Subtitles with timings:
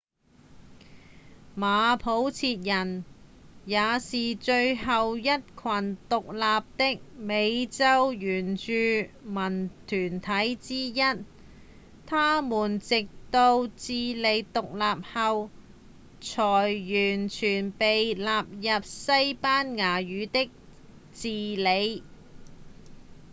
[1.55, 3.05] 馬普切人
[3.65, 8.71] 也是最後一群獨立的美洲原住
[9.21, 10.99] 民團體之一
[12.07, 15.51] 他們直到智利獨立後
[16.19, 20.49] 才完全被納入西班牙語的
[21.13, 21.27] 治
[21.61, 22.01] 理